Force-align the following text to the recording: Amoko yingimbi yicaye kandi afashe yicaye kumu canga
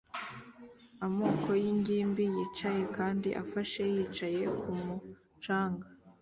Amoko 1.05 1.49
yingimbi 1.63 2.23
yicaye 2.35 2.83
kandi 2.97 3.29
afashe 3.43 3.81
yicaye 3.93 4.43
kumu 4.61 4.93
canga 5.43 5.87